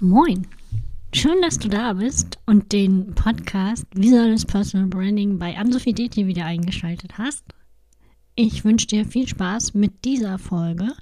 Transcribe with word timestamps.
Moin! 0.00 0.46
Schön, 1.14 1.40
dass 1.40 1.58
du 1.58 1.70
da 1.70 1.94
bist 1.94 2.38
und 2.44 2.70
den 2.72 3.14
Podcast 3.14 3.86
Visuelles 3.94 4.44
Personal 4.44 4.88
Branding 4.88 5.38
bei 5.38 5.56
Ansophie 5.56 5.94
DT 5.94 6.26
wieder 6.26 6.44
eingeschaltet 6.44 7.16
hast. 7.16 7.42
Ich 8.34 8.62
wünsche 8.62 8.88
dir 8.88 9.06
viel 9.06 9.26
Spaß 9.26 9.72
mit 9.72 10.04
dieser 10.04 10.38
Folge. 10.38 10.92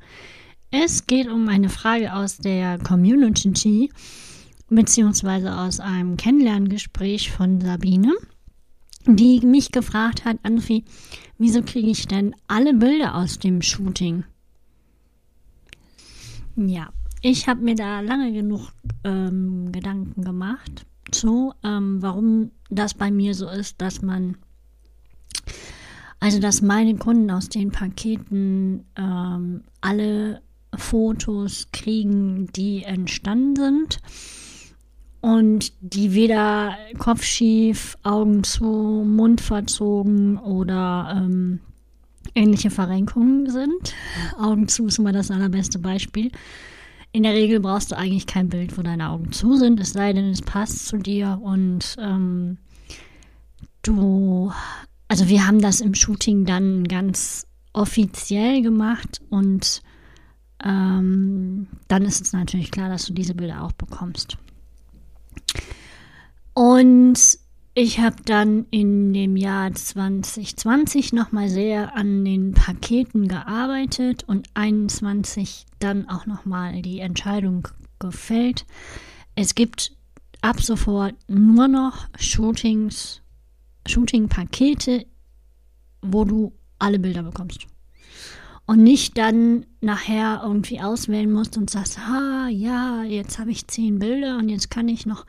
Es 0.71 1.09
geht 1.09 1.29
um 1.29 1.49
eine 1.49 1.71
Frage 1.71 2.15
aus 2.15 2.37
der 2.37 2.79
Community 2.79 3.91
beziehungsweise 4.71 5.59
aus 5.59 5.81
einem 5.81 6.17
Kennenlerngespräch 6.17 7.33
von 7.33 7.61
Sabine, 7.61 8.13
die 9.07 9.41
mich 9.41 9.73
gefragt 9.73 10.25
hat, 10.25 10.39
Ansophie, 10.45 10.85
wieso 11.37 11.63
kriege 11.63 11.91
ich 11.91 12.07
denn 12.07 12.37
alle 12.47 12.73
Bilder 12.73 13.17
aus 13.17 13.41
dem 13.41 13.61
Shooting? 13.61 14.23
Ja, 16.55 16.91
ich 17.25 17.49
habe 17.49 17.63
mir 17.63 17.75
da 17.75 18.01
lange 18.01 18.33
genug 18.33 18.69
ähm, 19.03 19.73
Gedanken 19.73 20.25
gemacht 20.25 20.85
zu, 21.11 21.55
ähm, 21.65 22.03
warum 22.03 22.51
das 22.69 22.93
bei 22.93 23.11
mir 23.11 23.35
so 23.35 23.49
ist, 23.49 23.81
dass 23.81 24.03
man, 24.03 24.37
also 26.21 26.39
dass 26.39 26.61
meine 26.61 26.97
Kunden 26.97 27.31
aus 27.31 27.49
den 27.49 27.71
Paketen 27.71 28.85
ähm, 28.97 29.63
alle 29.81 30.43
Fotos 30.77 31.69
kriegen, 31.73 32.49
die 32.49 32.83
entstanden 32.83 33.57
sind 33.57 34.01
und 35.23 35.73
die 35.81 36.13
weder 36.13 36.77
kopfschief, 36.99 37.97
Augen 38.03 38.45
zu, 38.45 38.67
Mund 38.67 39.41
verzogen 39.41 40.37
oder 40.37 41.15
ähm, 41.17 41.61
ähnliche 42.35 42.69
Verrenkungen 42.69 43.49
sind. 43.49 43.95
Augen 44.39 44.69
zu 44.69 44.89
ist 44.89 44.99
immer 44.99 45.13
das 45.13 45.31
allerbeste 45.31 45.79
Beispiel. 45.79 46.31
In 47.15 47.23
der 47.23 47.35
Regel 47.35 47.61
brauchst 47.61 47.93
du 47.93 47.97
eigentlich 47.97 48.27
kein 48.27 48.49
Bild, 48.49 48.77
wo 48.77 48.83
deine 48.83 49.11
Augen 49.11 49.31
zu 49.31 49.57
sind, 49.57 49.79
es 49.79 49.93
sei 49.93 50.13
denn, 50.13 50.31
es 50.31 50.43
passt 50.43 50.89
zu 50.89 50.97
dir 50.97 51.39
und 51.41 51.95
ähm, 52.01 52.59
du, 53.83 54.51
also 55.07 55.29
wir 55.29 55.47
haben 55.47 55.61
das 55.61 55.81
im 55.81 55.95
Shooting 55.95 56.45
dann 56.45 56.83
ganz 56.83 57.47
offiziell 57.73 58.63
gemacht 58.63 59.21
und 59.31 59.81
ähm, 60.65 61.69
dann 61.87 62.03
ist 62.05 62.21
es 62.21 62.33
natürlich 62.33 62.73
klar, 62.73 62.89
dass 62.89 63.07
du 63.07 63.13
diese 63.13 63.37
Bilder 63.37 63.63
auch 63.63 63.73
bekommst. 63.73 64.37
Und 66.53 67.39
ich 67.75 67.99
habe 67.99 68.17
dann 68.25 68.67
in 68.71 69.13
dem 69.13 69.37
Jahr 69.37 69.73
2020 69.73 71.13
nochmal 71.13 71.49
sehr 71.49 71.97
an 71.97 72.25
den 72.25 72.53
Paketen 72.53 73.27
gearbeitet 73.27 74.23
und 74.25 74.49
21 74.55 75.67
dann 75.81 76.09
auch 76.09 76.27
nochmal 76.27 76.83
die 76.83 77.01
Entscheidung 77.01 77.67
gefällt. 77.99 78.65
Es 79.35 79.57
gibt 79.57 79.93
ab 80.41 80.61
sofort 80.61 81.17
nur 81.27 81.67
noch 81.67 82.07
Shootings, 82.17 83.23
Shooting-Pakete, 83.89 85.07
wo 86.01 86.25
du 86.25 86.53
alle 86.79 87.01
Bilder 87.01 87.25
bekommst. 87.25 87.67
Und 88.67 88.85
nicht 88.85 89.19
dann 89.19 89.67
nachher 89.81 90.43
irgendwie 90.45 90.81
auswählen 90.81 91.31
musst 91.31 91.59
und 91.59 91.71
sagst, 91.71 91.99
ah 91.99 92.47
ja, 92.49 93.03
jetzt 93.03 93.41
habe 93.41 93.51
ich 93.51 93.67
zehn 93.67 93.99
Bilder 93.99 94.39
und 94.39 94.49
jetzt 94.49 94.71
kann 94.71 94.89
ich 94.89 95.07
noch 95.07 95.27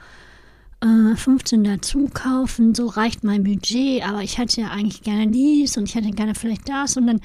äh, 0.82 1.16
15 1.16 1.64
dazu 1.64 2.10
kaufen, 2.14 2.76
so 2.76 2.88
reicht 2.88 3.24
mein 3.24 3.44
Budget, 3.44 4.08
aber 4.08 4.22
ich 4.22 4.38
hätte 4.38 4.62
ja 4.62 4.68
eigentlich 4.70 5.04
gerne 5.04 5.28
dies 5.28 5.78
und 5.78 5.90
ich 5.90 5.96
hätte 5.96 6.12
gerne 6.12 6.36
vielleicht 6.36 6.68
das 6.70 6.98
und 6.98 7.08
dann 7.08 7.22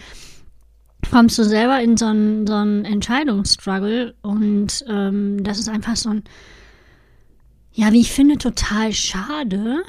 kommst 1.11 1.39
du 1.39 1.45
selber 1.45 1.81
in 1.81 1.97
so 1.97 2.07
einen, 2.07 2.47
so 2.47 2.55
einen 2.55 2.85
Entscheidungsstruggle 2.85 4.15
und 4.23 4.85
ähm, 4.89 5.43
das 5.43 5.59
ist 5.59 5.69
einfach 5.69 5.97
so 5.97 6.11
ein, 6.11 6.25
ja, 7.73 7.93
wie 7.93 8.01
ich 8.01 8.13
finde, 8.13 8.39
total 8.39 8.93
schade, 8.93 9.83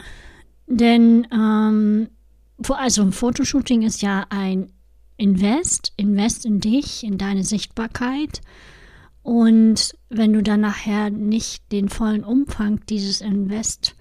denn 0.67 1.27
ähm, 1.31 2.09
also 2.69 3.01
ein 3.01 3.11
Fotoshooting 3.11 3.81
ist 3.81 4.01
ja 4.01 4.25
ein 4.29 4.71
Invest, 5.17 5.93
Invest 5.97 6.45
in 6.45 6.59
dich, 6.59 7.03
in 7.03 7.17
deine 7.17 7.43
Sichtbarkeit 7.43 8.41
und 9.23 9.95
wenn 10.09 10.33
du 10.33 10.41
dann 10.41 10.61
nachher 10.61 11.09
nicht 11.09 11.71
den 11.71 11.89
vollen 11.89 12.23
Umfang 12.23 12.79
dieses 12.89 13.21
Invest, 13.21 13.95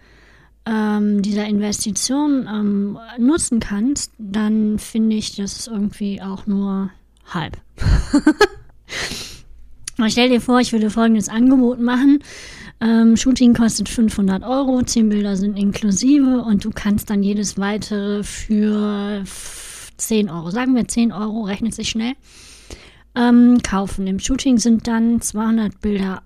ähm, 0.67 1.23
dieser 1.23 1.47
Investition 1.47 2.49
ähm, 2.51 2.99
nutzen 3.19 3.61
kannst, 3.61 4.13
dann 4.19 4.79
finde 4.79 5.17
ich 5.17 5.37
das 5.37 5.67
irgendwie 5.67 6.21
auch 6.23 6.47
nur 6.47 6.91
halb. 7.27 7.57
stell 10.09 10.31
dir 10.31 10.41
vor, 10.41 10.61
ich 10.61 10.73
würde 10.73 10.91
folgendes 10.91 11.29
Angebot 11.29 11.81
machen. 11.81 12.21
Ähm, 12.81 13.17
Shooting 13.17 13.53
kostet 13.53 13.89
500 13.89 14.43
Euro, 14.43 14.83
10 14.83 15.11
Bilder 15.11 15.37
sind 15.37 15.59
inklusive 15.59 16.43
und 16.43 16.65
du 16.65 16.71
kannst 16.71 17.11
dann 17.11 17.23
jedes 17.23 17.59
weitere 17.59 18.23
für 18.23 19.23
10 19.99 20.31
Euro, 20.31 20.51
sagen 20.51 20.75
wir 20.75 20.89
10 20.89 21.13
Euro, 21.13 21.43
rechnet 21.43 21.75
sich 21.75 21.91
schnell, 21.91 22.15
ähm, 23.15 23.59
kaufen. 23.62 24.06
Im 24.06 24.19
Shooting 24.19 24.59
sind 24.59 24.87
dann 24.87 25.21
200 25.21 25.81
Bilder 25.81 26.22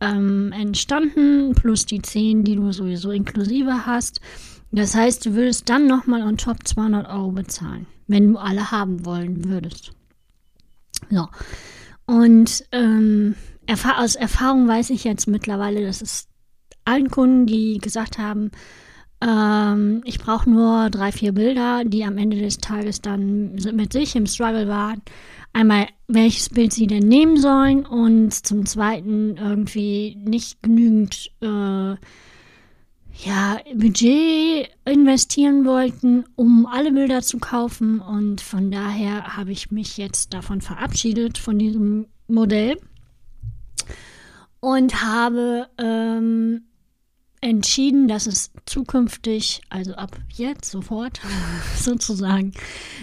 ähm, 0.00 0.52
entstanden, 0.52 1.54
plus 1.54 1.86
die 1.86 2.02
10, 2.02 2.44
die 2.44 2.56
du 2.56 2.72
sowieso 2.72 3.10
inklusive 3.10 3.86
hast. 3.86 4.20
Das 4.70 4.94
heißt, 4.94 5.26
du 5.26 5.34
würdest 5.34 5.68
dann 5.68 5.86
nochmal 5.86 6.22
on 6.22 6.36
top 6.36 6.66
200 6.66 7.08
Euro 7.08 7.30
bezahlen, 7.30 7.86
wenn 8.06 8.32
du 8.32 8.38
alle 8.38 8.70
haben 8.70 9.04
wollen 9.06 9.44
würdest. 9.44 9.92
So. 11.10 11.28
Und 12.06 12.64
ähm, 12.72 13.34
aus 13.96 14.14
Erfahrung 14.14 14.68
weiß 14.68 14.90
ich 14.90 15.04
jetzt 15.04 15.26
mittlerweile, 15.26 15.84
dass 15.84 16.02
es 16.02 16.28
allen 16.84 17.10
Kunden, 17.10 17.46
die 17.46 17.78
gesagt 17.78 18.18
haben, 18.18 18.50
ähm, 19.20 20.02
ich 20.04 20.18
brauche 20.18 20.50
nur 20.50 20.90
drei, 20.90 21.12
vier 21.12 21.32
Bilder, 21.32 21.84
die 21.84 22.04
am 22.04 22.18
Ende 22.18 22.38
des 22.38 22.58
Tages 22.58 23.00
dann 23.00 23.54
mit 23.54 23.92
sich 23.92 24.16
im 24.16 24.26
Struggle 24.26 24.68
waren, 24.68 25.00
einmal, 25.54 25.88
welches 26.08 26.50
Bild 26.50 26.72
sie 26.72 26.86
denn 26.86 27.08
nehmen 27.08 27.38
sollen 27.38 27.86
und 27.86 28.32
zum 28.32 28.66
Zweiten 28.66 29.36
irgendwie 29.36 30.16
nicht 30.22 30.62
genügend 30.62 31.30
äh, 31.40 31.96
ja, 33.16 33.60
Budget 33.74 34.70
investieren 34.84 35.64
wollten, 35.64 36.24
um 36.34 36.66
alle 36.66 36.92
Bilder 36.92 37.22
zu 37.22 37.38
kaufen. 37.38 38.00
Und 38.00 38.40
von 38.40 38.70
daher 38.70 39.36
habe 39.36 39.52
ich 39.52 39.70
mich 39.70 39.96
jetzt 39.96 40.34
davon 40.34 40.60
verabschiedet, 40.60 41.38
von 41.38 41.58
diesem 41.58 42.06
Modell. 42.26 42.76
Und 44.60 45.02
habe 45.02 45.68
ähm, 45.78 46.62
entschieden, 47.40 48.08
dass 48.08 48.26
es 48.26 48.50
zukünftig, 48.64 49.60
also 49.68 49.94
ab 49.94 50.18
jetzt 50.32 50.70
sofort 50.70 51.20
sozusagen, 51.76 52.52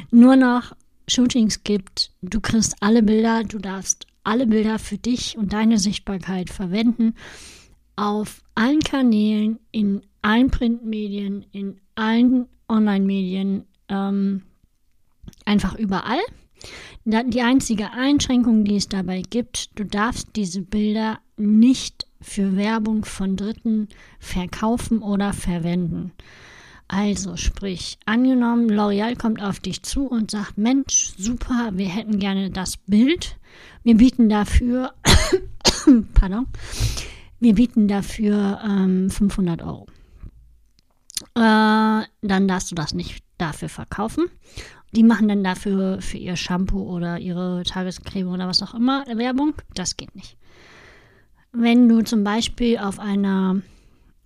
nur 0.10 0.36
noch 0.36 0.74
Shootings 1.12 1.64
gibt. 1.64 2.12
Du 2.22 2.40
kriegst 2.40 2.76
alle 2.80 3.04
Bilder, 3.04 3.44
du 3.44 3.58
darfst 3.58 4.08
alle 4.24 4.48
Bilder 4.48 4.80
für 4.80 4.98
dich 4.98 5.38
und 5.38 5.54
deine 5.54 5.78
Sichtbarkeit 5.78 6.50
verwenden. 6.50 7.16
Auf 7.96 8.42
allen 8.56 8.80
Kanälen, 8.80 9.60
in 9.72 10.02
allen 10.22 10.50
Printmedien, 10.50 11.46
in 11.52 11.80
allen 11.96 12.48
Online-Medien, 12.70 13.66
ähm, 13.90 14.44
einfach 15.46 15.76
überall. 15.76 16.20
Die 17.04 17.42
einzige 17.42 17.92
Einschränkung, 17.92 18.64
die 18.64 18.76
es 18.76 18.88
dabei 18.88 19.24
gibt, 19.28 19.78
du 19.78 19.86
darfst 19.86 20.30
diese 20.36 20.62
Bilder 20.62 21.20
nicht 21.36 22.06
für 22.22 22.56
Werbung 22.56 23.04
von 23.04 23.36
Dritten 23.36 23.90
verkaufen 24.20 25.02
oder 25.02 25.34
verwenden. 25.34 26.12
Also 26.94 27.38
sprich, 27.38 27.98
angenommen, 28.06 28.70
L'Oreal 28.70 29.18
kommt 29.18 29.42
auf 29.42 29.62
dich 29.62 29.82
zu 29.82 30.08
und 30.08 30.30
sagt, 30.30 30.58
Mensch, 30.58 31.14
super, 31.18 31.70
wir 31.72 31.88
hätten 31.88 32.20
gerne 32.20 32.52
das 32.52 32.76
Bild. 32.76 33.38
Wir 33.82 33.96
bieten 33.96 34.28
dafür, 34.28 34.94
pardon, 36.14 36.48
wir 37.40 37.56
bieten 37.56 37.88
dafür 37.88 38.60
ähm, 38.66 39.10
500 39.10 39.62
Euro. 39.62 39.88
Äh, 41.36 42.04
dann 42.22 42.48
darfst 42.50 42.72
du 42.72 42.76
das 42.76 42.94
nicht 42.94 43.24
dafür 43.38 43.70
verkaufen. 43.70 44.26
Die 44.92 45.04
machen 45.04 45.30
dann 45.30 45.46
dafür 45.46 46.02
für 46.02 46.18
ihr 46.18 46.36
Shampoo 46.36 46.94
oder 46.94 47.20
ihre 47.20 47.64
Tagescreme 47.64 48.28
oder 48.28 48.50
was 48.50 48.62
auch 48.62 48.74
immer 48.74 49.06
Werbung. 49.08 49.54
Das 49.74 49.96
geht 49.96 50.14
nicht. 50.14 50.36
Wenn 51.54 51.88
du 51.88 52.02
zum 52.02 52.26
Beispiel 52.26 52.80
auf 52.80 53.00
einer 53.00 53.62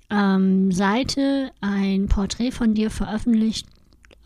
ähm, 0.09 0.71
Seite 0.71 1.51
ein 1.61 2.07
Porträt 2.07 2.51
von 2.51 2.73
dir 2.73 2.89
veröffentlicht, 2.89 3.67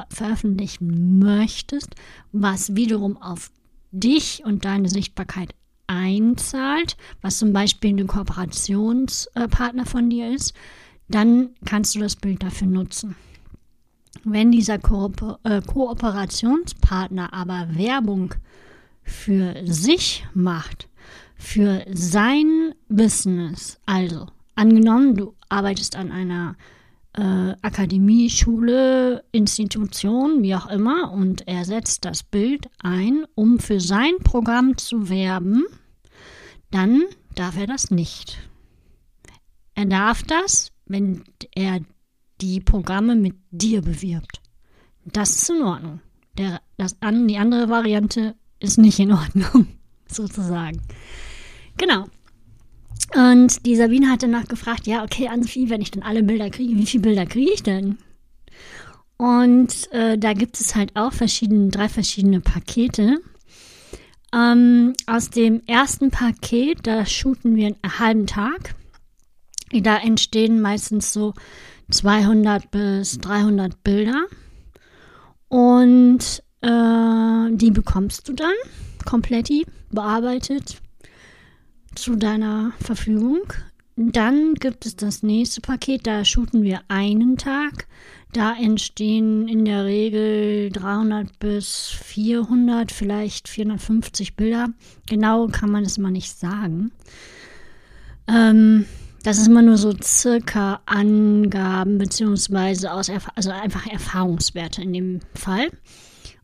veröffentlichen 0.09 1.19
möchtest, 1.19 1.95
was 2.31 2.75
wiederum 2.75 3.21
auf 3.21 3.51
dich 3.91 4.43
und 4.45 4.65
deine 4.65 4.89
Sichtbarkeit 4.89 5.53
einzahlt, 5.87 6.97
was 7.21 7.39
zum 7.39 7.51
Beispiel 7.51 7.97
ein 7.97 8.07
Kooperationspartner 8.07 9.85
von 9.85 10.09
dir 10.09 10.33
ist, 10.33 10.53
dann 11.07 11.49
kannst 11.65 11.95
du 11.95 11.99
das 11.99 12.15
Bild 12.15 12.43
dafür 12.43 12.67
nutzen. 12.67 13.15
Wenn 14.23 14.51
dieser 14.51 14.77
Kooper 14.77 15.39
äh, 15.43 15.61
Kooperationspartner 15.61 17.33
aber 17.33 17.69
Werbung 17.73 18.35
für 19.03 19.55
sich 19.65 20.25
macht, 20.33 20.87
für 21.35 21.85
sein 21.91 22.73
Business, 22.89 23.79
also 23.85 24.27
angenommen, 24.55 25.15
du 25.15 25.33
arbeitest 25.49 25.95
an 25.95 26.11
einer 26.11 26.55
äh, 27.13 27.55
Akademie, 27.61 28.29
Schule, 28.29 29.23
Institution, 29.31 30.43
wie 30.43 30.55
auch 30.55 30.67
immer, 30.67 31.11
und 31.11 31.47
er 31.47 31.65
setzt 31.65 32.05
das 32.05 32.23
Bild 32.23 32.69
ein, 32.79 33.25
um 33.35 33.59
für 33.59 33.79
sein 33.79 34.13
Programm 34.23 34.77
zu 34.77 35.09
werben, 35.09 35.65
dann 36.71 37.03
darf 37.35 37.57
er 37.57 37.67
das 37.67 37.91
nicht. 37.91 38.37
Er 39.75 39.85
darf 39.85 40.23
das, 40.23 40.71
wenn 40.85 41.23
er 41.55 41.79
die 42.41 42.59
Programme 42.59 43.15
mit 43.15 43.35
dir 43.51 43.81
bewirbt. 43.81 44.41
Das 45.05 45.31
ist 45.31 45.49
in 45.49 45.63
Ordnung. 45.63 46.01
Der, 46.37 46.61
das, 46.77 46.95
die 46.99 47.37
andere 47.37 47.69
Variante 47.69 48.35
ist 48.59 48.77
nicht 48.77 48.99
in 48.99 49.11
Ordnung, 49.11 49.67
sozusagen. 50.07 50.81
Genau. 51.77 52.05
Und 53.15 53.65
die 53.65 53.75
Sabine 53.75 54.11
hatte 54.11 54.27
nachgefragt, 54.27 54.85
ja, 54.85 55.03
okay, 55.03 55.27
Anfi, 55.27 55.69
wenn 55.69 55.81
ich 55.81 55.91
dann 55.91 56.03
alle 56.03 56.23
Bilder 56.23 56.49
kriege, 56.49 56.77
wie 56.77 56.85
viele 56.85 57.03
Bilder 57.03 57.25
kriege 57.25 57.51
ich 57.51 57.63
denn? 57.63 57.97
Und 59.17 59.91
äh, 59.91 60.17
da 60.17 60.33
gibt 60.33 60.59
es 60.59 60.75
halt 60.75 60.95
auch 60.95 61.11
verschiedene, 61.11 61.69
drei 61.69 61.89
verschiedene 61.89 62.39
Pakete. 62.39 63.17
Ähm, 64.33 64.93
aus 65.07 65.31
dem 65.31 65.61
ersten 65.65 66.11
Paket, 66.11 66.85
da 66.85 67.05
shooten 67.05 67.55
wir 67.55 67.67
einen 67.67 67.99
halben 67.99 68.27
Tag. 68.27 68.75
Da 69.71 69.97
entstehen 69.97 70.61
meistens 70.61 71.11
so 71.11 71.33
200 71.89 72.69
bis 72.71 73.17
300 73.19 73.83
Bilder. 73.83 74.25
Und 75.47 76.43
äh, 76.61 77.55
die 77.55 77.71
bekommst 77.71 78.29
du 78.29 78.33
dann 78.33 78.53
komplett 79.05 79.49
bearbeitet 79.89 80.79
zu 82.01 82.15
deiner 82.15 82.71
Verfügung. 82.79 83.41
Dann 83.95 84.53
gibt 84.55 84.85
es 84.85 84.95
das 84.95 85.23
nächste 85.23 85.59
Paket, 85.61 86.07
da 86.07 86.23
shooten 86.23 86.63
wir 86.63 86.81
einen 86.87 87.37
Tag. 87.37 87.87
Da 88.31 88.55
entstehen 88.55 89.47
in 89.47 89.65
der 89.65 89.85
Regel 89.85 90.69
300 90.71 91.39
bis 91.39 91.87
400, 91.87 92.91
vielleicht 92.91 93.49
450 93.49 94.35
Bilder. 94.35 94.69
Genau 95.07 95.47
kann 95.47 95.71
man 95.71 95.83
es 95.83 95.97
mal 95.97 96.11
nicht 96.11 96.37
sagen. 96.37 96.91
Ähm, 98.27 98.85
das 99.23 99.37
ist 99.39 99.47
immer 99.47 99.63
nur 99.63 99.77
so 99.77 99.93
circa 100.01 100.79
Angaben 100.85 101.97
beziehungsweise 101.97 102.93
aus 102.93 103.11
also 103.35 103.51
einfach 103.51 103.87
Erfahrungswerte 103.87 104.81
in 104.81 104.93
dem 104.93 105.19
Fall. 105.33 105.69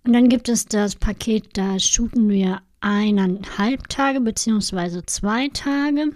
Und 0.04 0.14
dann 0.14 0.28
gibt 0.28 0.50
es 0.50 0.66
das 0.66 0.96
Paket, 0.96 1.58
da 1.58 1.80
shooten 1.80 2.28
wir 2.30 2.62
eineinhalb 2.86 3.90
Tage 3.90 4.22
beziehungsweise 4.22 5.04
zwei 5.08 5.48
Tage. 5.48 6.12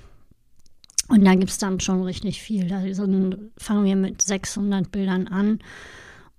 Und 1.08 1.26
da 1.26 1.34
gibt 1.34 1.50
es 1.50 1.58
dann 1.58 1.80
schon 1.80 2.04
richtig 2.04 2.44
viel. 2.44 2.68
Da 2.68 2.84
fangen 3.58 3.86
wir 3.86 3.96
mit 3.96 4.22
600 4.22 4.92
Bildern 4.92 5.28
an. 5.28 5.60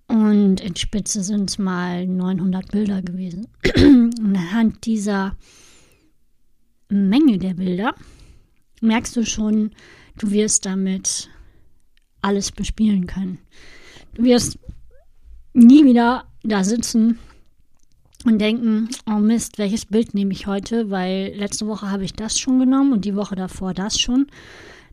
Und 0.07 0.61
in 0.61 0.77
Spitze 0.77 1.25
sind 1.25 1.51
es 1.51 1.59
mal 1.59 2.07
900 2.07 2.71
Bilder 2.71 3.03
gewesen. 3.03 3.49
Und 3.77 4.15
anhand 4.21 4.87
dieser 4.87 5.37
Menge 6.89 7.39
der 7.39 7.55
Bilder 7.55 7.95
merkst 8.81 9.17
du 9.17 9.27
schon, 9.27 9.73
du 10.17 10.31
wirst 10.31 10.65
damit 10.65 11.29
alles 12.23 12.53
bespielen 12.53 13.09
können. 13.09 13.39
Du 14.15 14.23
wirst 14.23 14.61
nie 15.55 15.85
wieder 15.85 16.25
da 16.45 16.63
sitzen 16.63 17.19
und 18.25 18.39
denken, 18.39 18.89
oh 19.07 19.19
Mist, 19.19 19.59
welches 19.59 19.87
Bild 19.87 20.15
nehme 20.15 20.33
ich 20.33 20.47
heute, 20.47 20.91
weil 20.91 21.33
letzte 21.35 21.67
Woche 21.67 21.91
habe 21.91 22.05
ich 22.05 22.13
das 22.13 22.39
schon 22.39 22.59
genommen 22.59 22.93
und 22.93 23.05
die 23.05 23.17
Woche 23.17 23.35
davor 23.35 23.75
das 23.75 23.99
schon. 23.99 24.27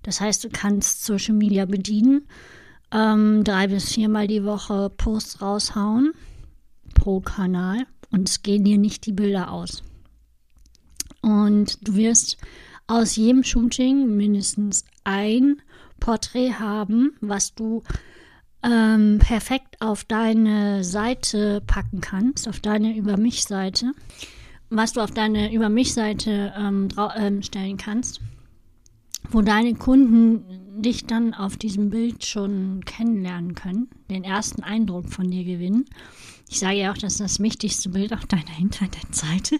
Das 0.03 0.21
heißt, 0.21 0.43
du 0.43 0.49
kannst 0.49 1.05
Social 1.05 1.35
Media 1.35 1.65
bedienen, 1.65 2.27
ähm, 2.91 3.43
drei 3.43 3.67
bis 3.67 3.93
viermal 3.93 4.27
die 4.27 4.45
Woche 4.45 4.89
Posts 4.95 5.41
raushauen 5.41 6.13
pro 6.95 7.19
Kanal 7.19 7.85
und 8.11 8.29
es 8.29 8.43
gehen 8.43 8.63
dir 8.63 8.77
nicht 8.77 9.05
die 9.05 9.11
Bilder 9.11 9.51
aus. 9.51 9.83
Und 11.21 11.85
du 11.85 11.95
wirst 11.95 12.37
aus 12.87 13.17
jedem 13.17 13.43
Shooting 13.43 14.15
mindestens 14.15 14.85
ein 15.03 15.61
Porträt 15.99 16.53
haben, 16.53 17.17
was 17.19 17.53
du 17.53 17.83
ähm, 18.63 19.19
perfekt 19.19 19.81
auf 19.81 20.03
deine 20.03 20.83
Seite 20.83 21.61
packen 21.65 22.01
kannst, 22.01 22.47
auf 22.47 22.59
deine 22.59 22.95
Über 22.95 23.17
mich-Seite, 23.17 23.91
was 24.69 24.93
du 24.93 25.01
auf 25.01 25.11
deine 25.11 25.53
Über 25.53 25.69
mich-Seite 25.69 26.53
ähm, 26.57 26.89
ähm, 27.15 27.41
stellen 27.41 27.77
kannst, 27.77 28.21
wo 29.29 29.41
deine 29.41 29.75
Kunden 29.75 30.81
dich 30.81 31.05
dann 31.05 31.33
auf 31.33 31.57
diesem 31.57 31.89
Bild 31.89 32.25
schon 32.25 32.85
kennenlernen 32.85 33.55
können, 33.55 33.89
den 34.09 34.23
ersten 34.23 34.63
Eindruck 34.63 35.09
von 35.09 35.29
dir 35.31 35.43
gewinnen. 35.43 35.85
Ich 36.49 36.59
sage 36.59 36.77
ja 36.77 36.91
auch, 36.91 36.97
das 36.97 37.13
ist 37.13 37.21
das 37.21 37.39
wichtigste 37.39 37.89
Bild 37.89 38.13
auf 38.13 38.25
deiner 38.25 38.57
Internetseite. 38.59 39.59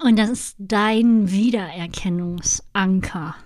Und 0.00 0.18
das 0.18 0.30
ist 0.30 0.56
dein 0.58 1.30
Wiedererkennungsanker. 1.30 3.36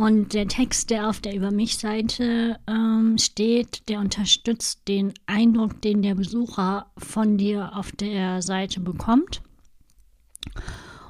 Und 0.00 0.32
der 0.32 0.48
Text, 0.48 0.88
der 0.88 1.10
auf 1.10 1.20
der 1.20 1.36
Über 1.36 1.50
mich-Seite 1.50 2.58
ähm, 2.66 3.18
steht, 3.18 3.86
der 3.90 4.00
unterstützt 4.00 4.88
den 4.88 5.12
Eindruck, 5.26 5.82
den 5.82 6.00
der 6.00 6.14
Besucher 6.14 6.90
von 6.96 7.36
dir 7.36 7.76
auf 7.76 7.92
der 7.92 8.40
Seite 8.40 8.80
bekommt. 8.80 9.42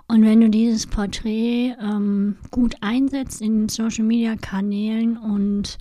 Und 0.09 0.25
wenn 0.25 0.41
du 0.41 0.51
dieses 0.51 0.89
Porträt 0.89 1.77
ähm, 1.81 2.37
gut 2.51 2.75
einsetzt 2.81 3.41
in 3.41 3.69
Social-Media-Kanälen 3.69 5.17
und 5.17 5.79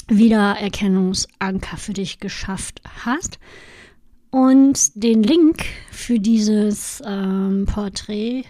Wiedererkennungsanker 0.08 1.78
für 1.78 1.94
dich 1.94 2.20
geschafft 2.20 2.82
hast. 3.06 3.40
Und 4.32 5.04
den 5.04 5.24
Link 5.24 5.66
für 5.92 6.20
dieses 6.20 7.02
ähm, 7.06 7.66
Porträt, 7.66 8.44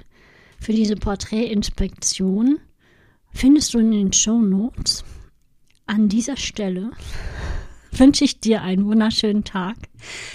für 0.60 0.74
diese 0.74 0.96
Porträtinspektion 0.96 2.60
findest 3.32 3.74
du 3.74 3.80
in 3.80 3.92
den 3.92 4.14
Show 4.14 4.40
Notes. 4.40 5.06
An 5.86 6.10
dieser 6.10 6.36
Stelle 6.36 6.92
wünsche 7.92 8.26
ich 8.26 8.42
dir 8.42 8.62
einen 8.62 8.86
wunderschönen 8.86 9.46
Tag. 9.46 9.78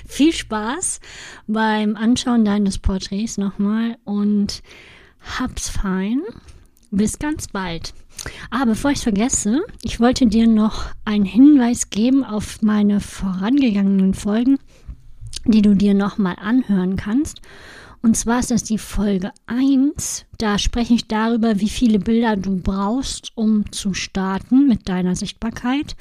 Viel 0.06 0.32
Spaß 0.32 1.00
beim 1.46 1.96
Anschauen 1.96 2.44
deines 2.44 2.78
Porträts 2.78 3.36
nochmal 3.36 3.98
und 4.04 4.62
hab's 5.38 5.68
fein. 5.68 6.22
Bis 6.90 7.18
ganz 7.18 7.48
bald. 7.48 7.92
Ah, 8.50 8.64
bevor 8.64 8.92
ich 8.92 9.00
vergesse, 9.00 9.62
ich 9.82 10.00
wollte 10.00 10.26
dir 10.26 10.46
noch 10.46 10.86
einen 11.04 11.24
Hinweis 11.24 11.90
geben 11.90 12.24
auf 12.24 12.62
meine 12.62 13.00
vorangegangenen 13.00 14.14
Folgen, 14.14 14.58
die 15.44 15.62
du 15.62 15.74
dir 15.74 15.94
nochmal 15.94 16.36
anhören 16.40 16.96
kannst. 16.96 17.40
Und 18.02 18.16
zwar 18.16 18.40
ist 18.40 18.50
das 18.50 18.64
die 18.64 18.78
Folge 18.78 19.32
1. 19.46 20.26
Da 20.36 20.58
spreche 20.58 20.92
ich 20.92 21.08
darüber, 21.08 21.60
wie 21.60 21.70
viele 21.70 21.98
Bilder 21.98 22.36
du 22.36 22.56
brauchst, 22.56 23.32
um 23.34 23.72
zu 23.72 23.94
starten 23.94 24.68
mit 24.68 24.88
deiner 24.90 25.16
Sichtbarkeit. 25.16 25.96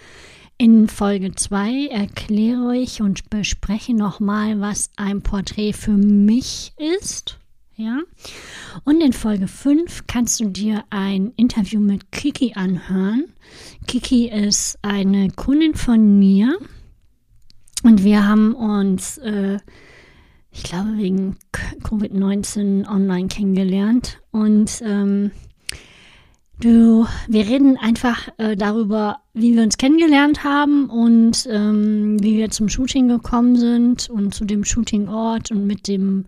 In 0.57 0.87
Folge 0.87 1.33
2 1.33 1.87
erkläre 1.87 2.77
ich 2.77 3.01
und 3.01 3.29
bespreche 3.29 3.93
nochmal, 3.93 4.59
was 4.59 4.91
ein 4.97 5.21
Porträt 5.21 5.73
für 5.73 5.91
mich 5.91 6.73
ist. 6.99 7.39
Ja. 7.75 7.99
Und 8.83 9.01
in 9.01 9.13
Folge 9.13 9.47
5 9.47 10.05
kannst 10.05 10.39
du 10.39 10.49
dir 10.49 10.83
ein 10.89 11.31
Interview 11.37 11.79
mit 11.79 12.11
Kiki 12.11 12.53
anhören. 12.53 13.25
Kiki 13.87 14.29
ist 14.29 14.77
eine 14.81 15.31
Kundin 15.31 15.73
von 15.73 16.19
mir 16.19 16.57
und 17.83 18.03
wir 18.03 18.25
haben 18.25 18.55
uns, 18.55 19.17
äh, 19.17 19.59
ich 20.51 20.63
glaube, 20.63 20.97
wegen 20.97 21.35
Covid-19 21.83 22.87
online 22.87 23.27
kennengelernt. 23.27 24.21
Und 24.31 24.81
ähm, 24.85 25.31
du, 26.59 27.05
wir 27.27 27.47
reden 27.47 27.77
einfach 27.77 28.29
äh, 28.37 28.55
darüber, 28.55 29.17
wie 29.33 29.55
wir 29.55 29.63
uns 29.63 29.77
kennengelernt 29.77 30.43
haben 30.43 30.89
und 30.89 31.45
ähm, 31.49 32.21
wie 32.23 32.37
wir 32.37 32.51
zum 32.51 32.69
Shooting 32.69 33.09
gekommen 33.09 33.57
sind 33.57 34.09
und 34.09 34.33
zu 34.33 34.45
dem 34.45 34.63
Shootingort 34.63 35.51
und 35.51 35.67
mit 35.67 35.87
dem 35.87 36.25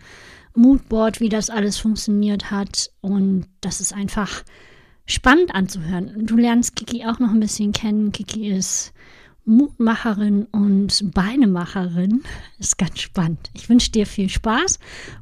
Moodboard, 0.55 1.21
wie 1.21 1.29
das 1.29 1.49
alles 1.49 1.77
funktioniert 1.77 2.51
hat. 2.51 2.91
Und 2.99 3.45
das 3.61 3.79
ist 3.79 3.93
einfach 3.93 4.43
spannend 5.05 5.53
anzuhören. 5.53 6.25
Du 6.25 6.35
lernst 6.35 6.75
Kiki 6.75 7.05
auch 7.05 7.19
noch 7.19 7.29
ein 7.29 7.39
bisschen 7.39 7.71
kennen. 7.71 8.11
Kiki 8.11 8.49
ist 8.49 8.93
Mutmacherin 9.45 10.45
und 10.51 11.13
Beinemacherin. 11.13 12.23
Ist 12.59 12.77
ganz 12.77 12.99
spannend. 12.99 13.49
Ich 13.53 13.69
wünsche 13.69 13.91
dir 13.91 14.05
viel 14.05 14.29
Spaß. 14.29 14.79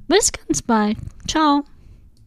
Bis 0.07 0.31
ganz 0.31 0.61
bald. 0.61 0.97
Ciao. 1.27 1.63